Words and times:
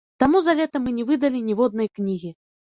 Таму 0.21 0.37
за 0.47 0.55
лета 0.59 0.81
мы 0.85 0.95
не 0.97 1.05
выдалі 1.11 1.43
ніводнай 1.53 1.95
кнігі. 2.01 2.37